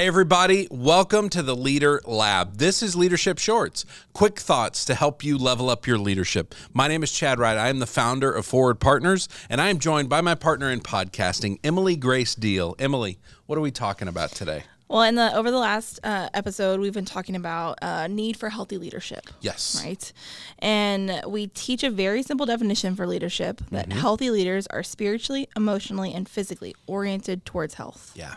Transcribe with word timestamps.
Hey, 0.00 0.06
everybody, 0.06 0.66
welcome 0.70 1.28
to 1.28 1.42
the 1.42 1.54
Leader 1.54 2.00
Lab. 2.06 2.56
This 2.56 2.82
is 2.82 2.96
Leadership 2.96 3.38
Shorts, 3.38 3.84
quick 4.14 4.38
thoughts 4.38 4.86
to 4.86 4.94
help 4.94 5.22
you 5.22 5.36
level 5.36 5.68
up 5.68 5.86
your 5.86 5.98
leadership. 5.98 6.54
My 6.72 6.88
name 6.88 7.02
is 7.02 7.12
Chad 7.12 7.38
Wright. 7.38 7.58
I 7.58 7.68
am 7.68 7.80
the 7.80 7.86
founder 7.86 8.32
of 8.32 8.46
Forward 8.46 8.80
Partners, 8.80 9.28
and 9.50 9.60
I 9.60 9.68
am 9.68 9.78
joined 9.78 10.08
by 10.08 10.22
my 10.22 10.34
partner 10.34 10.70
in 10.70 10.80
podcasting, 10.80 11.58
Emily 11.62 11.96
Grace 11.96 12.34
Deal. 12.34 12.74
Emily, 12.78 13.18
what 13.44 13.58
are 13.58 13.60
we 13.60 13.70
talking 13.70 14.08
about 14.08 14.30
today? 14.30 14.62
Well, 14.88 15.02
in 15.02 15.16
the 15.16 15.36
over 15.36 15.50
the 15.50 15.58
last 15.58 16.00
uh, 16.02 16.30
episode, 16.32 16.80
we've 16.80 16.94
been 16.94 17.04
talking 17.04 17.36
about 17.36 17.78
uh, 17.82 18.06
need 18.06 18.38
for 18.38 18.48
healthy 18.48 18.78
leadership. 18.78 19.26
Yes. 19.42 19.82
Right. 19.84 20.12
And 20.60 21.20
we 21.26 21.48
teach 21.48 21.84
a 21.84 21.90
very 21.90 22.22
simple 22.22 22.46
definition 22.46 22.96
for 22.96 23.06
leadership 23.06 23.60
that 23.70 23.90
Mm-hmm. 23.90 23.98
healthy 23.98 24.30
leaders 24.30 24.66
are 24.68 24.82
spiritually, 24.82 25.46
emotionally, 25.54 26.14
and 26.14 26.26
physically 26.26 26.74
oriented 26.86 27.44
towards 27.44 27.74
health. 27.74 28.12
Yeah. 28.14 28.36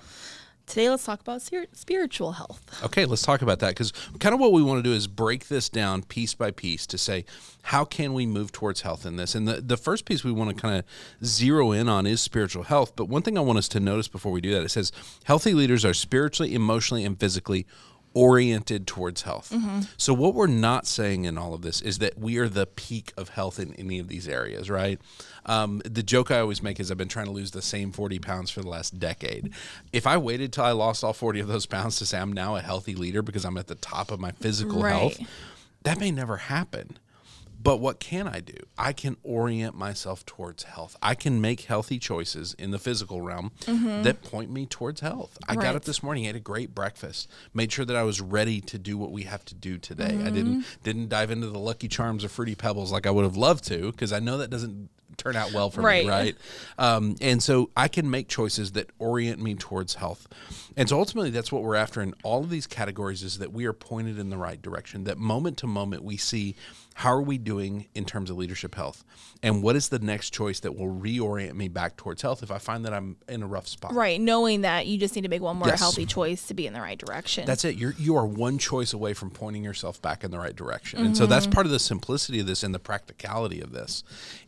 Today, 0.65 0.89
let's 0.89 1.03
talk 1.03 1.19
about 1.19 1.41
spiritual 1.41 2.31
health. 2.31 2.81
Okay, 2.83 3.05
let's 3.05 3.21
talk 3.21 3.41
about 3.41 3.59
that 3.59 3.69
because 3.69 3.91
kind 4.19 4.33
of 4.33 4.39
what 4.39 4.53
we 4.53 4.63
want 4.63 4.83
to 4.83 4.89
do 4.89 4.95
is 4.95 5.07
break 5.07 5.47
this 5.47 5.69
down 5.69 6.03
piece 6.03 6.33
by 6.33 6.51
piece 6.51 6.87
to 6.87 6.97
say 6.97 7.25
how 7.63 7.83
can 7.83 8.13
we 8.13 8.25
move 8.25 8.51
towards 8.51 8.81
health 8.81 9.05
in 9.05 9.17
this. 9.17 9.35
And 9.35 9.47
the, 9.47 9.61
the 9.61 9.77
first 9.77 10.05
piece 10.05 10.23
we 10.23 10.31
want 10.31 10.49
to 10.49 10.55
kind 10.55 10.77
of 10.77 10.85
zero 11.25 11.73
in 11.73 11.89
on 11.89 12.07
is 12.07 12.21
spiritual 12.21 12.63
health. 12.63 12.95
But 12.95 13.05
one 13.05 13.21
thing 13.21 13.37
I 13.37 13.41
want 13.41 13.59
us 13.59 13.67
to 13.69 13.79
notice 13.79 14.07
before 14.07 14.31
we 14.31 14.41
do 14.41 14.51
that, 14.53 14.63
it 14.63 14.69
says 14.69 14.91
healthy 15.25 15.53
leaders 15.53 15.83
are 15.83 15.93
spiritually, 15.93 16.55
emotionally, 16.55 17.03
and 17.03 17.19
physically 17.19 17.67
oriented 18.13 18.85
towards 18.85 19.23
health. 19.23 19.51
So 19.97 20.13
what 20.13 20.35
we're 20.35 20.47
not 20.47 20.85
saying 20.85 21.25
in 21.25 21.37
all 21.37 21.53
of 21.53 21.61
this 21.61 21.81
is 21.81 21.97
that 21.99 22.17
we 22.17 22.37
are 22.37 22.47
the 22.47 22.65
peak 22.67 23.11
of 23.17 23.29
health 23.29 23.59
in 23.59 23.73
any 23.75 23.99
of 23.99 24.07
these 24.07 24.27
areas, 24.27 24.69
right? 24.69 24.99
Um, 25.45 25.81
the 25.83 26.03
joke 26.03 26.29
I 26.31 26.39
always 26.39 26.61
make 26.61 26.79
is 26.79 26.91
I've 26.91 26.97
been 26.97 27.07
trying 27.07 27.25
to 27.25 27.31
lose 27.31 27.51
the 27.51 27.61
same 27.61 27.91
40 27.91 28.19
pounds 28.19 28.49
for 28.51 28.61
the 28.61 28.69
last 28.69 28.99
decade. 28.99 29.51
If 29.91 30.05
I 30.07 30.17
waited 30.17 30.53
till 30.53 30.63
I 30.63 30.71
lost 30.71 31.03
all 31.03 31.13
40 31.13 31.39
of 31.41 31.47
those 31.47 31.65
pounds 31.65 31.97
to 31.99 32.05
say 32.05 32.19
I'm 32.19 32.31
now 32.33 32.55
a 32.55 32.61
healthy 32.61 32.95
leader 32.95 33.21
because 33.21 33.45
I'm 33.45 33.57
at 33.57 33.67
the 33.67 33.75
top 33.75 34.11
of 34.11 34.19
my 34.19 34.31
physical 34.31 34.81
health, 35.17 35.19
that 35.83 35.99
may 35.99 36.11
never 36.11 36.37
happen. 36.37 36.97
But 37.63 37.77
what 37.77 37.99
can 37.99 38.27
I 38.27 38.41
do? 38.41 38.57
I 38.77 38.91
can 38.91 39.15
orient 39.23 39.73
myself 39.75 40.25
towards 40.25 40.63
health. 40.63 40.97
I 41.01 41.15
can 41.15 41.39
make 41.39 41.61
healthy 41.61 41.97
choices 41.97 42.53
in 42.59 42.71
the 42.71 42.79
physical 42.79 43.21
realm 43.21 43.51
that 44.03 44.21
point 44.21 44.51
me 44.51 44.65
towards 44.65 44.99
health. 45.01 45.37
I 45.47 45.55
got 45.55 45.63
Mm-hmm. 45.63 45.77
Up 45.77 45.85
this 45.85 46.03
morning, 46.03 46.25
ate 46.25 46.35
a 46.35 46.39
great 46.41 46.75
breakfast, 46.75 47.29
made 47.53 47.71
sure 47.71 47.85
that 47.85 47.95
I 47.95 48.03
was 48.03 48.19
ready 48.21 48.59
to 48.61 48.77
do 48.77 48.97
what 48.97 49.11
we 49.11 49.23
have 49.23 49.45
to 49.45 49.55
do 49.55 49.77
today. 49.77 50.03
I 50.03 50.25
Mm-hmm. 50.25 50.33
didn't 50.33 50.65
didn't 50.83 51.09
dive 51.09 51.31
into 51.31 51.47
the 51.47 51.57
Lucky 51.59 51.87
Charms 51.87 52.23
or 52.25 52.29
Fruity 52.29 52.55
Pebbles 52.55 52.91
like 52.91 53.07
I 53.07 53.11
would 53.11 53.23
have 53.23 53.37
loved 53.37 53.63
to 53.65 53.91
because 53.91 54.11
I 54.11 54.19
know 54.19 54.37
that 54.39 54.49
doesn't 54.49 54.89
turn 55.15 55.35
out 55.35 55.53
well 55.53 55.69
for 55.69 55.81
Right. 55.81 56.03
me, 56.03 56.09
right? 56.09 56.35
Um, 56.79 57.15
and 57.21 57.41
so 57.41 57.69
I 57.77 57.87
can 57.87 58.09
make 58.09 58.27
choices 58.27 58.71
that 58.71 58.89
orient 58.97 59.39
me 59.41 59.53
towards 59.53 59.93
health. 59.95 60.27
And 60.75 60.89
so 60.89 60.97
ultimately, 60.97 61.29
that's 61.29 61.51
what 61.51 61.61
we're 61.61 61.75
after 61.75 62.01
in 62.01 62.15
all 62.23 62.43
of 62.43 62.49
these 62.49 62.65
categories 62.65 63.21
is 63.21 63.37
that 63.37 63.53
we 63.53 63.65
are 63.65 63.73
pointed 63.73 64.17
in 64.17 64.31
the 64.31 64.37
right 64.37 64.59
direction. 64.59 65.03
That 65.03 65.19
moment 65.19 65.57
to 65.59 65.67
moment, 65.67 66.03
we 66.03 66.17
see 66.17 66.55
how 66.95 67.11
are 67.11 67.21
we 67.21 67.37
doing 67.37 67.87
in 67.95 68.05
terms 68.05 68.29
of 68.29 68.37
leadership 68.37 68.75
health, 68.75 69.03
and 69.41 69.63
what 69.63 69.75
is 69.75 69.89
the 69.89 69.99
next 69.99 70.31
choice 70.31 70.59
that 70.61 70.75
will 70.75 70.93
reorient 70.93 71.53
me 71.53 71.67
back 71.67 71.97
towards 71.97 72.21
health 72.21 72.43
if 72.43 72.51
I 72.51 72.57
find 72.57 72.85
that 72.85 72.93
I'm 72.93 73.17
in 73.27 73.43
a 73.43 73.47
rough 73.47 73.67
spot. 73.67 73.93
Right. 73.93 74.19
Knowing 74.19 74.61
that 74.61 74.87
you 74.87 74.97
just 74.97 75.15
need 75.15 75.23
to 75.23 75.29
make 75.29 75.41
one 75.41 75.57
more 75.57 75.67
Yes. 75.67 75.79
healthy 75.79 76.05
choice 76.05 76.47
to 76.47 76.53
be 76.53 76.67
in 76.67 76.73
the 76.73 76.81
right 76.81 76.97
direction. 76.97 77.45
That's 77.45 77.65
it. 77.65 77.75
You're 77.75 77.95
you 77.97 78.15
are 78.15 78.25
one 78.25 78.57
choice 78.57 78.93
away 78.93 79.13
from 79.13 79.31
pointing 79.31 79.63
yourself 79.63 80.01
back 80.01 80.23
in 80.23 80.31
the 80.31 80.39
right 80.39 80.55
direction. 80.55 81.05
And 81.05 81.17
so 81.17 81.25
that's 81.25 81.45
mm-hmm. 81.45 81.53
part 81.53 81.65
of 81.65 81.71
the 81.71 81.79
simplicity 81.79 82.39
of 82.39 82.47
this 82.47 82.63
and 82.63 82.73
the 82.73 82.79
practicality 82.79 83.59
of 83.59 83.71
this 83.71 84.03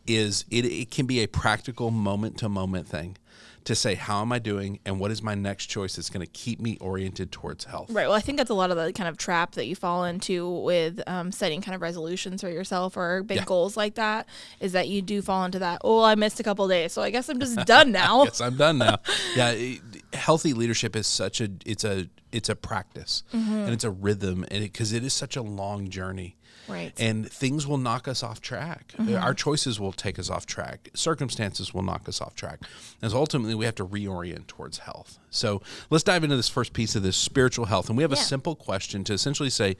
is 0.06 0.44
it, 0.50 0.64
it 0.64 0.90
can 0.90 1.06
be 1.06 1.20
a 1.20 1.26
practical 1.26 1.90
moment 1.90 2.38
to 2.38 2.48
moment 2.48 2.88
thing 2.88 3.16
to 3.64 3.74
say 3.74 3.94
how 3.96 4.22
am 4.22 4.30
I 4.30 4.38
doing 4.38 4.78
and 4.86 5.00
what 5.00 5.10
is 5.10 5.22
my 5.22 5.34
next 5.34 5.66
choice 5.66 5.96
that's 5.96 6.08
going 6.08 6.24
to 6.24 6.30
keep 6.32 6.60
me 6.60 6.76
oriented 6.80 7.32
towards 7.32 7.64
health. 7.64 7.90
Right. 7.90 8.06
Well, 8.06 8.16
I 8.16 8.20
think 8.20 8.38
that's 8.38 8.50
a 8.50 8.54
lot 8.54 8.70
of 8.70 8.76
the 8.76 8.92
kind 8.92 9.08
of 9.08 9.16
trap 9.16 9.52
that 9.56 9.66
you 9.66 9.74
fall 9.74 10.04
into 10.04 10.48
with 10.60 11.02
um, 11.08 11.32
setting 11.32 11.62
kind 11.62 11.74
of 11.74 11.80
resolutions 11.82 12.42
for 12.42 12.48
yourself 12.48 12.96
or 12.96 13.24
big 13.24 13.38
Yeah. 13.38 13.44
goals 13.44 13.76
like 13.76 13.96
that. 13.96 14.26
Is 14.60 14.70
that 14.72 14.86
you 14.88 15.02
do 15.02 15.20
fall 15.20 15.44
into 15.44 15.58
that? 15.58 15.80
Oh, 15.82 16.02
I 16.02 16.14
missed 16.14 16.38
a 16.38 16.44
couple 16.44 16.68
days, 16.68 16.92
so 16.92 17.02
I 17.02 17.10
guess 17.10 17.28
I'm 17.28 17.40
just 17.40 17.56
done 17.66 17.90
now. 18.04 18.22
Yes, 18.24 18.40
I'm 18.40 18.56
done 18.56 18.78
now. 18.78 18.98
yeah, 19.36 19.50
it- 19.50 19.80
healthy 20.12 20.52
leadership 20.54 20.94
is 20.96 21.06
such 21.06 21.40
a 21.40 21.48
it's 21.66 21.84
a 21.84 22.08
it's 22.32 22.48
a 22.48 22.54
practice 22.56 23.22
and 23.32 23.68
it's 23.70 23.84
a 23.84 23.90
rhythm 23.90 24.44
and 24.50 24.62
because 24.62 24.92
it 24.92 25.04
is 25.04 25.12
such 25.12 25.36
a 25.36 25.42
long 25.42 25.88
journey. 25.90 26.36
Right. 26.68 26.92
And 26.98 27.30
things 27.30 27.66
will 27.66 27.78
knock 27.78 28.08
us 28.08 28.22
off 28.22 28.40
track. 28.40 28.94
Uh, 28.98 29.02
mm-hmm. 29.02 29.16
Our 29.16 29.34
choices 29.34 29.78
will 29.78 29.92
take 29.92 30.18
us 30.18 30.30
off 30.30 30.46
track. 30.46 30.90
Circumstances 30.94 31.72
will 31.72 31.82
knock 31.82 32.08
us 32.08 32.20
off 32.20 32.34
track. 32.34 32.60
And 33.02 33.10
so 33.10 33.18
ultimately, 33.18 33.54
we 33.54 33.64
have 33.64 33.74
to 33.76 33.86
reorient 33.86 34.46
towards 34.46 34.78
health. 34.78 35.18
So 35.30 35.62
let's 35.90 36.04
dive 36.04 36.24
into 36.24 36.36
this 36.36 36.48
first 36.48 36.72
piece 36.72 36.96
of 36.96 37.02
this 37.02 37.16
spiritual 37.16 37.66
health. 37.66 37.88
And 37.88 37.96
we 37.96 38.02
have 38.02 38.12
a 38.12 38.16
simple 38.16 38.54
question 38.54 39.04
to 39.04 39.12
essentially 39.12 39.50
say, 39.50 39.76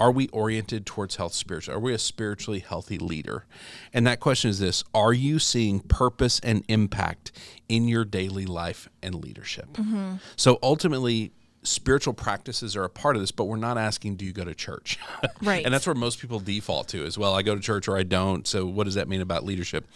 are 0.00 0.10
we 0.10 0.28
oriented 0.28 0.86
towards 0.86 1.16
health 1.16 1.34
spiritually? 1.34 1.76
Are 1.76 1.80
we 1.80 1.94
a 1.94 1.98
spiritually 1.98 2.58
healthy 2.58 2.98
leader? 2.98 3.44
And 3.92 4.06
that 4.06 4.20
question 4.20 4.50
is 4.50 4.58
this 4.58 4.82
Are 4.92 5.12
you 5.12 5.38
seeing 5.38 5.80
purpose 5.80 6.40
and 6.40 6.64
impact 6.68 7.30
in 7.68 7.86
your 7.86 8.04
daily 8.04 8.46
life 8.46 8.88
and 9.02 9.14
leadership? 9.14 9.72
Mm-hmm. 9.74 10.16
So 10.36 10.58
ultimately, 10.62 11.32
spiritual 11.64 12.14
practices 12.14 12.76
are 12.76 12.84
a 12.84 12.90
part 12.90 13.16
of 13.16 13.22
this, 13.22 13.30
but 13.30 13.44
we're 13.44 13.56
not 13.56 13.76
asking, 13.78 14.16
do 14.16 14.24
you 14.24 14.32
go 14.32 14.44
to 14.44 14.54
church? 14.54 14.98
Right. 15.42 15.64
and 15.64 15.74
that's 15.74 15.86
where 15.86 15.94
most 15.94 16.20
people 16.20 16.38
default 16.40 16.88
to 16.88 17.04
as 17.04 17.18
well. 17.18 17.34
I 17.34 17.42
go 17.42 17.54
to 17.54 17.60
church 17.60 17.88
or 17.88 17.96
I 17.96 18.02
don't. 18.02 18.46
So 18.46 18.64
what 18.66 18.84
does 18.84 18.94
that 18.94 19.08
mean 19.08 19.20
about 19.20 19.44
leadership? 19.44 19.86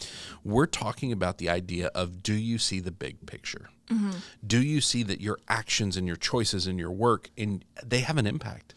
We're 0.44 0.66
talking 0.66 1.12
about 1.12 1.38
the 1.38 1.48
idea 1.48 1.88
of 1.88 2.22
do 2.22 2.34
you 2.34 2.58
see 2.58 2.80
the 2.80 2.90
big 2.90 3.24
picture? 3.26 3.70
Mm-hmm. 3.88 4.10
Do 4.46 4.62
you 4.62 4.80
see 4.80 5.02
that 5.04 5.20
your 5.20 5.38
actions 5.48 5.96
and 5.96 6.06
your 6.06 6.16
choices 6.16 6.66
and 6.66 6.78
your 6.78 6.90
work 6.90 7.30
and 7.38 7.64
they 7.84 8.00
have 8.00 8.18
an 8.18 8.26
impact? 8.26 8.74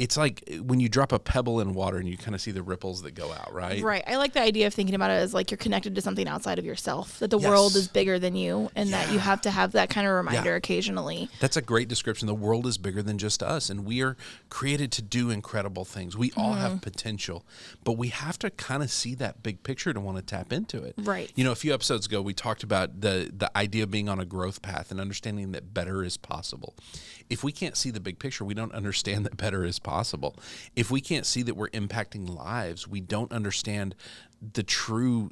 It's 0.00 0.16
like 0.16 0.48
when 0.62 0.80
you 0.80 0.88
drop 0.88 1.12
a 1.12 1.18
pebble 1.18 1.60
in 1.60 1.74
water 1.74 1.98
and 1.98 2.08
you 2.08 2.16
kind 2.16 2.34
of 2.34 2.40
see 2.40 2.52
the 2.52 2.62
ripples 2.62 3.02
that 3.02 3.14
go 3.14 3.30
out, 3.32 3.52
right? 3.52 3.82
Right. 3.82 4.02
I 4.06 4.16
like 4.16 4.32
the 4.32 4.40
idea 4.40 4.66
of 4.66 4.72
thinking 4.72 4.94
about 4.94 5.10
it 5.10 5.14
as 5.14 5.34
like 5.34 5.50
you're 5.50 5.58
connected 5.58 5.94
to 5.94 6.00
something 6.00 6.26
outside 6.26 6.58
of 6.58 6.64
yourself, 6.64 7.18
that 7.18 7.28
the 7.28 7.36
world 7.36 7.76
is 7.76 7.86
bigger 7.86 8.18
than 8.18 8.34
you, 8.34 8.70
and 8.74 8.94
that 8.94 9.12
you 9.12 9.18
have 9.18 9.42
to 9.42 9.50
have 9.50 9.72
that 9.72 9.90
kind 9.90 10.06
of 10.06 10.14
reminder 10.14 10.52
Yeah. 10.52 10.56
occasionally. 10.56 11.28
That's 11.38 11.58
a 11.58 11.60
great 11.60 11.86
description. 11.88 12.26
The 12.28 12.34
world 12.34 12.66
is 12.66 12.78
bigger 12.78 13.02
than 13.02 13.18
just 13.18 13.42
us, 13.42 13.68
and 13.68 13.84
we 13.84 14.00
are 14.00 14.16
created 14.48 14.90
to 14.92 15.02
do 15.02 15.28
incredible 15.28 15.84
things. 15.84 16.16
We 16.16 16.32
all 16.34 16.52
Mm-hmm. 16.54 16.60
have 16.62 16.80
potential, 16.80 17.44
but 17.84 17.92
we 17.98 18.08
have 18.08 18.38
to 18.38 18.48
kind 18.48 18.82
of 18.82 18.90
see 18.90 19.14
that 19.16 19.42
big 19.42 19.62
picture 19.64 19.92
to 19.92 20.00
want 20.00 20.16
to 20.16 20.22
tap 20.22 20.50
into 20.50 20.82
it. 20.82 20.94
Right. 20.96 21.30
You 21.34 21.44
know, 21.44 21.52
a 21.52 21.56
few 21.56 21.74
episodes 21.74 22.06
ago, 22.06 22.22
we 22.22 22.32
talked 22.32 22.62
about 22.62 23.02
the 23.02 23.30
the 23.36 23.54
idea 23.54 23.82
of 23.82 23.90
being 23.90 24.08
on 24.08 24.18
a 24.18 24.24
growth 24.24 24.62
path 24.62 24.90
and 24.90 24.98
understanding 24.98 25.52
that 25.52 25.74
better 25.74 26.02
is 26.02 26.16
possible. 26.16 26.74
If 27.28 27.44
we 27.44 27.52
can't 27.52 27.76
see 27.76 27.90
the 27.90 28.00
big 28.00 28.18
picture, 28.18 28.46
we 28.46 28.54
don't 28.54 28.72
understand 28.72 29.26
that 29.26 29.36
better 29.36 29.62
is 29.62 29.78
possible. 29.78 29.89
If 30.76 30.90
we 30.90 31.00
can't 31.00 31.26
see 31.26 31.42
that 31.42 31.54
we're 31.54 31.68
impacting 31.70 32.28
lives, 32.28 32.86
we 32.88 33.00
don't 33.00 33.32
understand 33.32 33.94
the 34.54 34.62
true, 34.62 35.30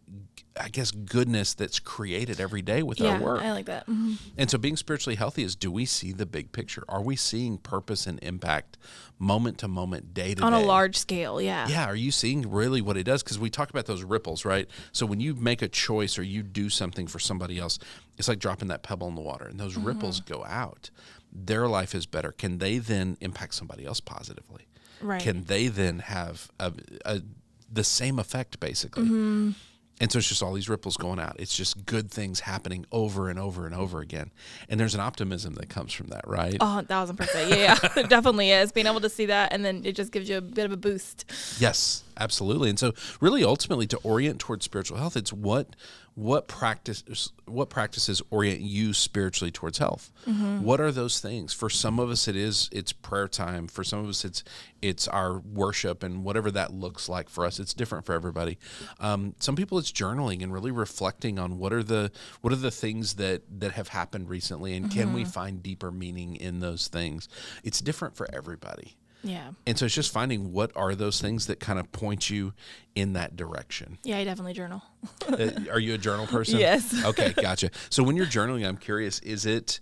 I 0.61 0.69
guess, 0.69 0.91
goodness 0.91 1.55
that's 1.55 1.79
created 1.79 2.41
every 2.41 2.61
day 2.61 2.83
with 2.83 3.01
Yeah, 3.01 3.13
our 3.15 3.21
work. 3.23 3.43
I 3.43 3.53
like 3.53 3.65
that. 3.65 3.87
Mhm. 3.87 4.19
And 4.37 4.51
so 4.51 4.59
being 4.59 4.77
spiritually 4.77 5.17
healthy 5.17 5.43
is 5.43 5.57
do 5.57 5.71
we 5.71 5.87
see 5.87 6.13
the 6.13 6.27
big 6.27 6.53
picture? 6.53 6.85
Are 6.91 7.01
we 7.01 7.17
seeing 7.17 7.57
purpose 7.57 8.07
and 8.07 8.19
impact 8.23 8.77
moment 9.19 9.57
to 9.59 9.69
moment, 9.69 10.13
day 10.13 10.35
to 10.35 10.43
On 10.43 10.53
day? 10.53 10.59
On 10.59 10.63
a 10.63 10.67
large 10.67 10.95
scale, 10.99 11.41
yeah. 11.41 11.67
Yeah, 11.69 11.87
are 11.87 11.97
you 11.97 12.11
seeing 12.11 12.51
really 12.51 12.83
what 12.83 12.99
it 12.99 13.05
does? 13.05 13.23
Because 13.23 13.39
we 13.39 13.49
talk 13.49 13.71
about 13.71 13.87
those 13.87 14.03
ripples, 14.05 14.45
right? 14.45 14.69
So 14.93 15.07
when 15.07 15.21
you 15.21 15.35
make 15.35 15.63
a 15.63 15.69
choice 15.69 16.19
or 16.19 16.23
you 16.23 16.43
do 16.43 16.69
something 16.69 17.07
for 17.07 17.19
somebody 17.19 17.59
else, 17.59 17.79
it's 18.19 18.29
like 18.29 18.39
dropping 18.41 18.69
that 18.69 18.83
pebble 18.83 19.09
in 19.09 19.15
the 19.15 19.23
water 19.23 19.47
and 19.47 19.59
those 19.59 19.77
ripples 19.77 20.21
Mm-hmm. 20.21 20.35
go 20.35 20.45
out. 20.45 20.91
Their 21.33 21.69
life 21.69 21.94
is 21.94 22.06
better. 22.06 22.33
Can 22.33 22.59
they 22.59 22.78
then 22.78 23.16
impact 23.21 23.55
somebody 23.55 23.84
else 23.84 24.00
positively? 24.00 24.66
Right. 25.00 25.21
Can 25.21 25.44
they 25.44 25.69
then 25.69 26.00
have 26.00 26.50
a, 26.59 26.72
a, 27.05 27.22
the 27.70 27.85
same 27.85 28.19
effect 28.19 28.61
basically? 28.61 29.05
Mm-hmm. 29.05 29.50
And 30.00 30.12
so 30.12 30.19
it's 30.19 30.29
just 30.29 30.43
all 30.43 30.53
these 30.53 30.69
ripples 30.69 30.97
going 30.97 31.19
out. 31.19 31.37
It's 31.38 31.56
just 31.56 31.85
good 31.85 32.11
things 32.11 32.41
happening 32.41 32.87
over 32.93 33.29
and 33.29 33.38
over 33.38 33.67
and 33.67 33.75
over 33.75 34.00
again. 34.00 34.31
And 34.69 34.79
there's 34.79 34.94
an 34.94 35.00
optimism 35.00 35.55
that 35.55 35.69
comes 35.69 35.93
from 35.93 36.08
that, 36.08 36.26
right? 36.26 36.56
Oh, 36.61 36.82
thousand 36.82 37.17
percent. 37.17 37.50
Yeah, 37.50 37.76
yeah. 37.82 37.88
it 37.97 38.08
definitely 38.08 38.50
is. 38.53 38.70
Being 38.70 38.87
able 38.87 39.00
to 39.00 39.08
see 39.08 39.26
that 39.26 39.53
and 39.53 39.64
then 39.64 39.82
it 39.85 39.97
just 39.97 40.12
gives 40.12 40.29
you 40.29 40.37
a 40.37 40.41
bit 40.41 40.67
of 40.67 40.73
a 40.73 40.76
boost. 40.76 41.25
Yes, 41.58 42.05
absolutely. 42.17 42.70
And 42.70 42.79
so 42.79 42.93
really 43.20 43.43
ultimately 43.44 43.87
to 43.88 43.97
orient 43.99 44.38
towards 44.38 44.64
spiritual 44.64 44.99
health, 44.99 45.17
it's 45.17 45.32
what 45.32 45.75
what 46.19 46.49
practice 46.49 47.31
what 47.44 47.70
practices 47.70 48.20
orient 48.31 48.61
you 48.61 48.93
spiritually 48.93 49.53
towards 49.53 49.79
health? 49.79 50.11
What 50.65 50.81
are 50.81 50.91
those 50.91 51.20
things? 51.20 51.53
For 51.53 51.70
some 51.70 52.00
of 52.00 52.11
us 52.11 52.26
it 52.26 52.35
is 52.35 52.69
it's 52.73 52.93
prayer 52.93 53.29
time. 53.29 53.69
For 53.69 53.85
some 53.85 54.00
of 54.00 54.09
us 54.09 54.25
it's 54.25 54.43
it's 54.82 55.06
our 55.06 55.38
worship 55.38 56.03
and 56.03 56.25
whatever 56.25 56.50
that 56.50 56.75
looks 56.75 57.09
like 57.09 57.29
for 57.29 57.47
us. 57.47 57.61
It's 57.61 57.73
different 57.73 58.05
for 58.05 58.15
everybody. 58.15 58.59
Um, 58.99 59.37
some 59.38 59.55
people 59.55 59.79
it's 59.79 59.93
journaling 59.93 60.43
and 60.43 60.53
really 60.53 60.73
reflecting 60.73 61.38
on 61.38 61.56
what 61.56 61.73
are 61.73 61.85
the 61.85 62.11
what 62.41 62.53
are 62.53 62.56
the 62.56 62.73
things 62.73 63.15
that 63.15 63.43
that 63.61 63.73
have 63.73 63.88
happened 63.88 64.29
recently 64.29 64.75
and 64.75 64.91
can 64.91 65.12
we 65.12 65.25
find 65.25 65.62
deeper 65.62 65.93
meaning 65.93 66.35
in 66.35 66.59
those 66.59 66.88
things? 66.88 67.29
It's 67.62 67.81
different 67.81 68.17
for 68.17 68.29
everybody 68.35 68.97
Yeah. 69.25 69.50
and 69.67 69.76
so 69.79 69.87
it's 69.87 69.94
just 69.94 70.12
finding 70.12 70.53
what 70.53 70.70
are 70.76 70.94
those 70.94 71.20
things 71.20 71.47
that 71.49 71.59
kind 71.61 71.79
of 71.79 71.91
point 71.93 72.31
you 72.31 72.53
in 72.94 73.15
that 73.15 73.37
direction. 73.37 73.99
Yeah, 74.05 74.19
I 74.19 74.25
definitely 74.25 74.53
journal. 74.55 74.82
Uh, 75.29 75.50
are 75.70 75.81
you 75.81 75.94
a 75.94 75.99
journal 75.99 76.26
person? 76.29 76.59
Yes. 76.59 77.05
Okay, 77.05 77.32
gotcha. 77.32 77.70
So 77.91 78.03
when 78.03 78.15
you're 78.17 78.26
journaling, 78.26 78.67
I'm 78.67 78.76
curious, 78.76 79.19
is 79.20 79.44
it 79.47 79.81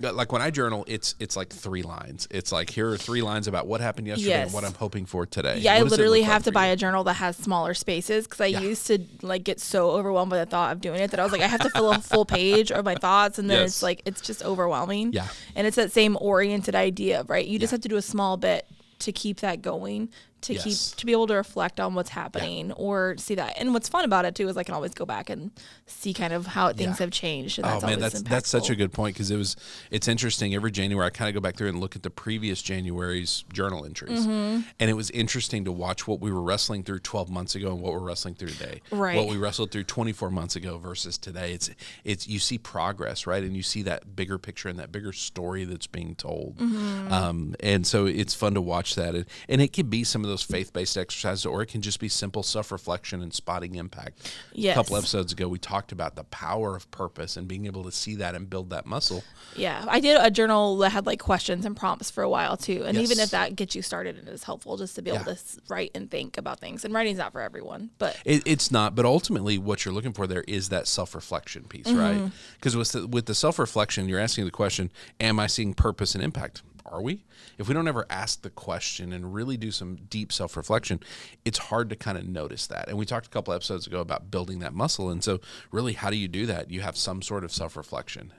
Like 0.00 0.32
when 0.32 0.40
I 0.40 0.50
journal, 0.50 0.84
it's 0.88 1.14
it's 1.18 1.36
like 1.36 1.50
three 1.50 1.82
lines. 1.82 2.26
It's 2.30 2.52
like 2.52 2.70
here 2.70 2.88
are 2.90 2.96
three 2.96 3.20
lines 3.22 3.46
about 3.48 3.66
what 3.66 3.80
happened 3.80 4.06
yesterday 4.06 4.42
and 4.42 4.52
what 4.52 4.64
I'm 4.64 4.72
hoping 4.74 5.04
for 5.04 5.26
today. 5.26 5.58
Yeah, 5.58 5.74
I 5.74 5.78
What 5.82 5.88
it 5.88 5.90
literally 5.90 6.20
look 6.20 6.26
like 6.28 6.32
have 6.32 6.44
to 6.44 6.52
buy 6.52 6.66
you? 6.68 6.72
a 6.72 6.76
journal 6.76 7.04
that 7.04 7.14
has 7.14 7.36
smaller 7.36 7.74
spaces 7.74 8.24
because 8.26 8.40
I 8.40 8.46
used 8.46 8.86
to 8.86 8.98
like 9.22 9.44
get 9.44 9.60
so 9.60 9.90
overwhelmed 9.90 10.30
by 10.30 10.38
the 10.38 10.46
thought 10.46 10.72
of 10.72 10.80
doing 10.80 11.00
it 11.00 11.10
that 11.10 11.20
I 11.20 11.22
was 11.22 11.32
like, 11.32 11.42
I 11.42 11.46
have 11.48 11.60
to 11.60 11.70
fill 11.70 11.90
a 11.92 11.98
full 11.98 12.24
page 12.24 12.72
of 12.72 12.84
my 12.84 12.94
thoughts, 12.94 13.38
and 13.38 13.50
then 13.50 13.58
Yes. 13.58 13.68
it's 13.70 13.82
like 13.82 14.02
it's 14.06 14.20
just 14.20 14.42
overwhelming. 14.42 15.12
Yeah. 15.12 15.28
and 15.54 15.66
it's 15.66 15.76
that 15.76 15.92
same 15.92 16.16
oriented 16.20 16.74
idea, 16.74 17.20
of, 17.20 17.28
right? 17.30 17.46
You 17.46 17.58
just 17.58 17.70
Yeah. 17.72 17.74
have 17.76 17.82
to 17.82 17.88
do 17.88 17.96
a 17.96 18.02
small 18.02 18.36
bit 18.36 18.66
to 19.00 19.12
keep 19.12 19.40
that 19.40 19.60
going, 19.62 20.08
to 20.42 20.54
Yes. 20.54 20.64
keep 20.90 20.96
to 20.98 21.06
be 21.06 21.12
able 21.12 21.26
to 21.28 21.34
reflect 21.34 21.80
on 21.80 21.94
what's 21.94 22.10
happening 22.10 22.72
or 22.72 23.14
see 23.18 23.34
that. 23.34 23.54
And 23.58 23.72
what's 23.74 23.88
fun 23.88 24.04
about 24.04 24.24
it 24.24 24.34
too 24.34 24.48
is 24.48 24.56
I 24.56 24.62
can 24.62 24.74
always 24.74 24.92
go 24.94 25.04
back 25.04 25.30
and 25.30 25.50
see 25.86 26.12
kind 26.14 26.32
of 26.32 26.46
how 26.46 26.68
things 26.72 26.98
Yeah. 26.98 27.04
have 27.04 27.10
changed. 27.10 27.58
And 27.58 27.66
Oh 27.66 27.70
that's 27.70 27.82
man, 27.84 27.94
always 27.98 28.12
that's 28.12 28.22
that's 28.24 28.48
such 28.48 28.70
a 28.70 28.74
good 28.76 28.92
point 28.92 29.14
because 29.16 29.30
it 29.30 29.36
was 29.36 29.56
it's 29.90 30.08
interesting 30.08 30.54
every 30.54 30.70
January 30.70 31.06
I 31.06 31.10
kind 31.10 31.28
of 31.28 31.34
go 31.34 31.40
back 31.40 31.56
through 31.56 31.68
and 31.68 31.80
look 31.80 31.96
at 31.96 32.02
the 32.02 32.10
previous 32.10 32.62
January's 32.62 33.44
journal 33.52 33.84
entries, 33.84 34.20
Mm-hmm. 34.26 34.60
and 34.78 34.90
it 34.90 34.94
was 34.94 35.10
interesting 35.10 35.64
to 35.64 35.72
watch 35.72 36.06
what 36.06 36.20
we 36.20 36.30
were 36.32 36.42
wrestling 36.42 36.82
through 36.82 37.00
12 37.00 37.30
months 37.30 37.54
ago 37.54 37.72
and 37.72 37.80
what 37.80 37.92
we're 37.92 37.98
wrestling 38.00 38.34
through 38.34 38.48
today. 38.50 38.80
Right. 38.90 39.16
What 39.16 39.28
we 39.28 39.36
wrestled 39.36 39.70
through 39.70 39.84
24 39.84 40.30
months 40.30 40.56
ago 40.56 40.78
versus 40.78 41.18
today. 41.18 41.52
It's 41.52 41.70
it's 42.04 42.26
you 42.28 42.38
see 42.38 42.58
progress, 42.58 43.26
right, 43.26 43.42
and 43.42 43.56
you 43.56 43.62
see 43.62 43.82
that 43.82 44.16
bigger 44.16 44.38
picture 44.38 44.68
and 44.68 44.78
that 44.78 44.90
bigger 44.92 45.12
story 45.12 45.64
that's 45.64 45.86
being 45.86 46.14
told. 46.14 46.56
Mm-hmm. 46.58 47.12
Um, 47.12 47.54
and 47.60 47.86
so 47.86 48.06
it's 48.06 48.34
fun 48.34 48.54
to 48.54 48.60
watch 48.60 48.94
that, 48.94 49.14
and, 49.14 49.26
and 49.48 49.60
it 49.60 49.72
can 49.72 49.88
be 49.88 50.04
some 50.04 50.24
of 50.24 50.29
those 50.30 50.42
faith 50.42 50.72
based 50.72 50.96
exercises, 50.96 51.44
or 51.44 51.62
it 51.62 51.66
can 51.66 51.82
just 51.82 52.00
be 52.00 52.08
simple 52.08 52.42
self 52.42 52.72
reflection 52.72 53.22
and 53.22 53.34
spotting 53.34 53.74
impact. 53.74 54.34
A 54.56 54.72
couple 54.74 54.96
episodes 54.96 55.32
ago, 55.32 55.48
we 55.48 55.58
talked 55.58 55.92
about 55.92 56.16
the 56.16 56.24
power 56.24 56.76
of 56.76 56.90
purpose 56.90 57.36
and 57.36 57.46
being 57.46 57.66
able 57.66 57.84
to 57.84 57.92
see 57.92 58.14
that 58.16 58.34
and 58.34 58.48
build 58.48 58.70
that 58.70 58.86
muscle. 58.86 59.22
Yeah, 59.56 59.84
I 59.88 60.00
did 60.00 60.18
a 60.20 60.30
journal 60.30 60.78
that 60.78 60.90
had 60.90 61.06
like 61.06 61.20
questions 61.20 61.66
and 61.66 61.76
prompts 61.76 62.10
for 62.10 62.22
a 62.22 62.28
while 62.28 62.56
too, 62.56 62.84
and 62.86 62.96
even 62.96 63.18
if 63.18 63.30
that 63.30 63.56
gets 63.56 63.74
you 63.74 63.82
started, 63.82 64.16
it 64.16 64.28
is 64.28 64.44
helpful 64.44 64.76
just 64.76 64.94
to 64.96 65.02
be 65.02 65.10
able 65.10 65.26
Yeah. 65.26 65.34
to 65.34 65.40
write 65.68 65.90
and 65.94 66.10
think 66.10 66.38
about 66.38 66.60
things. 66.60 66.84
And 66.84 66.94
writing's 66.94 67.18
not 67.18 67.32
for 67.32 67.40
everyone, 67.40 67.90
but 67.98 68.16
It, 68.24 68.42
it's 68.46 68.70
not, 68.70 68.94
but 68.94 69.04
ultimately, 69.04 69.58
what 69.58 69.84
you're 69.84 69.94
looking 69.94 70.12
for 70.12 70.26
there 70.26 70.44
is 70.46 70.68
that 70.68 70.86
self 70.86 71.14
reflection 71.14 71.64
piece, 71.64 71.86
mm-hmm. 71.86 71.98
right? 71.98 72.32
Because 72.54 72.76
with 72.76 72.92
the, 72.92 73.06
with 73.06 73.26
the 73.26 73.34
self 73.34 73.58
reflection, 73.58 74.08
you're 74.08 74.20
asking 74.20 74.44
the 74.44 74.50
question, 74.50 74.90
"Am 75.20 75.40
I 75.40 75.46
seeing 75.46 75.74
purpose 75.74 76.14
and 76.14 76.22
impact?" 76.22 76.62
Are 76.86 77.02
we? 77.02 77.24
If 77.58 77.68
we 77.68 77.74
don't 77.74 77.88
ever 77.88 78.06
ask 78.10 78.42
the 78.42 78.50
question 78.50 79.12
and 79.12 79.34
really 79.34 79.56
do 79.56 79.70
some 79.70 79.96
deep 80.08 80.32
self 80.32 80.56
reflection, 80.56 81.00
it's 81.44 81.58
hard 81.58 81.90
to 81.90 81.96
kind 81.96 82.18
of 82.18 82.26
notice 82.26 82.66
that. 82.68 82.88
And 82.88 82.98
we 82.98 83.06
talked 83.06 83.26
a 83.26 83.30
couple 83.30 83.52
episodes 83.54 83.86
ago 83.86 84.00
about 84.00 84.30
building 84.30 84.60
that 84.60 84.74
muscle. 84.74 85.10
And 85.10 85.22
so, 85.22 85.40
really, 85.70 85.92
how 85.92 86.10
do 86.10 86.16
you 86.16 86.28
do 86.28 86.46
that? 86.46 86.70
You 86.70 86.80
have 86.80 86.96
some 86.96 87.22
sort 87.22 87.44
of 87.44 87.52
self 87.52 87.76
reflection, 87.76 88.32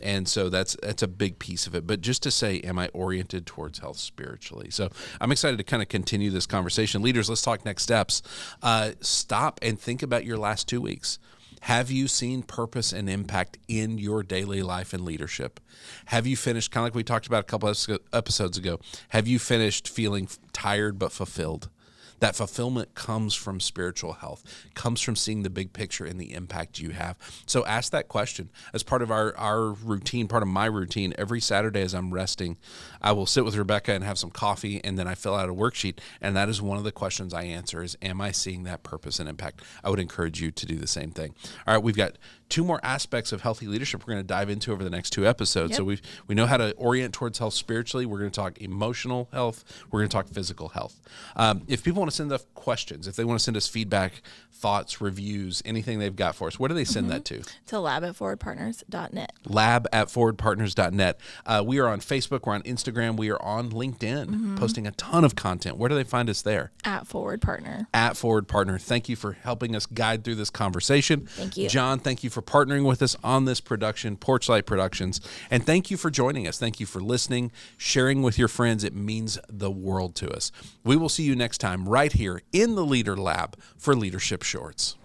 and 0.00 0.28
so 0.28 0.48
that's 0.48 0.76
that's 0.82 1.02
a 1.02 1.08
big 1.08 1.38
piece 1.38 1.66
of 1.66 1.74
it. 1.74 1.86
But 1.86 2.00
just 2.00 2.22
to 2.24 2.30
say, 2.30 2.60
am 2.60 2.78
I 2.78 2.88
oriented 2.88 3.46
towards 3.46 3.78
health 3.80 3.98
spiritually? 3.98 4.70
So 4.70 4.90
I'm 5.20 5.32
excited 5.32 5.56
to 5.58 5.64
kind 5.64 5.82
of 5.82 5.88
continue 5.88 6.30
this 6.30 6.46
conversation. 6.46 7.02
Leaders, 7.02 7.28
let's 7.28 7.42
talk 7.42 7.64
next 7.64 7.82
steps. 7.82 8.22
Uh, 8.62 8.92
stop 9.00 9.58
and 9.62 9.78
think 9.78 10.02
about 10.02 10.24
your 10.24 10.38
last 10.38 10.68
two 10.68 10.80
weeks. 10.80 11.18
Have 11.66 11.92
you 11.92 12.08
seen 12.08 12.42
purpose 12.42 12.92
and 12.92 13.08
impact 13.08 13.56
in 13.68 13.96
your 13.96 14.24
daily 14.24 14.62
life 14.62 14.92
and 14.92 15.04
leadership? 15.04 15.60
Have 16.06 16.26
you 16.26 16.36
finished, 16.36 16.72
kind 16.72 16.82
of 16.82 16.86
like 16.86 16.96
we 16.96 17.04
talked 17.04 17.28
about 17.28 17.40
a 17.40 17.44
couple 17.44 17.72
episodes 18.12 18.58
ago, 18.58 18.80
have 19.10 19.28
you 19.28 19.38
finished 19.38 19.88
feeling 19.88 20.28
tired 20.52 20.98
but 20.98 21.12
fulfilled? 21.12 21.68
That 22.22 22.36
fulfillment 22.36 22.94
comes 22.94 23.34
from 23.34 23.58
spiritual 23.58 24.12
health, 24.12 24.44
comes 24.74 25.00
from 25.00 25.16
seeing 25.16 25.42
the 25.42 25.50
big 25.50 25.72
picture 25.72 26.04
and 26.04 26.20
the 26.20 26.34
impact 26.34 26.78
you 26.78 26.90
have. 26.90 27.16
So 27.46 27.66
ask 27.66 27.90
that 27.90 28.06
question 28.06 28.48
as 28.72 28.84
part 28.84 29.02
of 29.02 29.10
our, 29.10 29.36
our 29.36 29.72
routine, 29.72 30.28
part 30.28 30.44
of 30.44 30.48
my 30.48 30.66
routine. 30.66 31.14
Every 31.18 31.40
Saturday 31.40 31.80
as 31.82 31.94
I'm 31.94 32.14
resting, 32.14 32.58
I 33.00 33.10
will 33.10 33.26
sit 33.26 33.44
with 33.44 33.56
Rebecca 33.56 33.92
and 33.92 34.04
have 34.04 34.18
some 34.18 34.30
coffee, 34.30 34.80
and 34.84 34.96
then 34.96 35.08
I 35.08 35.16
fill 35.16 35.34
out 35.34 35.48
a 35.48 35.52
worksheet. 35.52 35.98
And 36.20 36.36
that 36.36 36.48
is 36.48 36.62
one 36.62 36.78
of 36.78 36.84
the 36.84 36.92
questions 36.92 37.34
I 37.34 37.42
answer 37.42 37.82
is, 37.82 37.96
am 38.00 38.20
I 38.20 38.30
seeing 38.30 38.62
that 38.62 38.84
purpose 38.84 39.18
and 39.18 39.28
impact? 39.28 39.62
I 39.82 39.90
would 39.90 39.98
encourage 39.98 40.40
you 40.40 40.52
to 40.52 40.64
do 40.64 40.76
the 40.76 40.86
same 40.86 41.10
thing. 41.10 41.34
All 41.66 41.74
right, 41.74 41.82
we've 41.82 41.96
got 41.96 42.18
two 42.48 42.62
more 42.62 42.78
aspects 42.84 43.32
of 43.32 43.40
healthy 43.40 43.66
leadership 43.66 44.06
we're 44.06 44.12
going 44.12 44.22
to 44.22 44.28
dive 44.28 44.50
into 44.50 44.72
over 44.72 44.84
the 44.84 44.90
next 44.90 45.10
two 45.10 45.26
episodes. 45.26 45.74
So 45.74 45.82
Yep. 45.82 45.86
we 45.88 46.00
we 46.28 46.34
know 46.34 46.46
how 46.46 46.58
to 46.58 46.72
orient 46.74 47.14
towards 47.14 47.38
health 47.38 47.54
spiritually. 47.54 48.04
We're 48.04 48.18
going 48.18 48.30
to 48.30 48.40
talk 48.40 48.60
emotional 48.60 49.28
health. 49.32 49.64
We're 49.90 50.00
going 50.00 50.10
to 50.10 50.14
talk 50.14 50.28
physical 50.28 50.68
health. 50.68 51.00
Um, 51.34 51.62
if 51.66 51.82
people 51.82 52.00
want 52.00 52.10
to 52.10 52.11
send 52.12 52.32
us 52.32 52.44
questions, 52.54 53.06
if 53.06 53.16
they 53.16 53.24
want 53.24 53.38
to 53.38 53.44
send 53.44 53.56
us 53.56 53.66
feedback, 53.68 54.22
thoughts, 54.52 55.00
reviews, 55.00 55.62
anything 55.64 55.98
they've 55.98 56.14
got 56.14 56.36
for 56.36 56.46
us, 56.46 56.58
where 56.58 56.68
do 56.68 56.74
they 56.74 56.84
send 56.84 57.10
that 57.10 57.24
to? 57.26 57.42
to 57.66 57.80
lab 57.80 58.04
at 58.04 58.14
forwardpartners.net. 58.14 59.32
lab 59.46 59.88
at 59.92 60.08
forwardpartners.net. 60.08 61.18
Uh, 61.46 61.62
we 61.66 61.78
are 61.78 61.88
on 61.88 62.00
Facebook, 62.00 62.46
we're 62.46 62.54
on 62.54 62.62
Instagram, 62.62 63.16
we 63.16 63.30
are 63.30 63.42
on 63.42 63.70
LinkedIn, 63.70 64.56
posting 64.58 64.86
a 64.86 64.92
ton 64.92 65.24
of 65.24 65.34
content. 65.34 65.76
Where 65.76 65.88
do 65.88 65.94
they 65.94 66.04
find 66.04 66.30
us 66.30 66.42
there? 66.42 66.70
At 66.84 67.06
Forward 67.06 67.42
Partner. 67.42 67.88
At 67.92 68.16
Forward 68.16 68.46
Partner. 68.48 68.78
Thank 68.78 69.08
you 69.08 69.16
for 69.16 69.32
helping 69.32 69.74
us 69.74 69.86
guide 69.86 70.24
through 70.24 70.36
this 70.36 70.50
conversation. 70.50 71.26
Thank 71.26 71.56
you. 71.56 71.68
John, 71.68 71.98
thank 71.98 72.22
you 72.22 72.30
for 72.30 72.42
partnering 72.42 72.86
with 72.86 73.02
us 73.02 73.16
on 73.24 73.44
this 73.44 73.60
production, 73.60 74.16
Porchlight 74.16 74.66
Productions. 74.66 75.20
And 75.50 75.64
thank 75.64 75.90
you 75.90 75.96
for 75.96 76.10
joining 76.10 76.46
us. 76.46 76.58
Thank 76.58 76.78
you 76.78 76.86
for 76.86 77.00
listening, 77.00 77.52
sharing 77.76 78.22
with 78.22 78.38
your 78.38 78.48
friends. 78.48 78.84
It 78.84 78.94
means 78.94 79.38
the 79.48 79.70
world 79.70 80.14
to 80.16 80.30
us. 80.30 80.52
We 80.84 80.96
will 80.96 81.08
see 81.08 81.24
you 81.24 81.34
next 81.34 81.58
time 81.58 81.88
right 82.02 82.12
here 82.14 82.42
in 82.52 82.74
the 82.74 82.84
Leader 82.84 83.16
Lab 83.16 83.56
for 83.76 83.94
Leadership 83.94 84.42
Shorts. 84.42 84.96